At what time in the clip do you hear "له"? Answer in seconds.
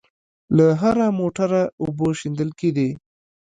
0.57-0.67